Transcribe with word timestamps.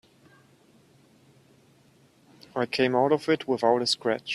I 2.55 2.65
came 2.65 2.95
out 2.95 3.11
of 3.11 3.29
it 3.29 3.47
without 3.47 3.83
a 3.83 3.85
scratch. 3.87 4.29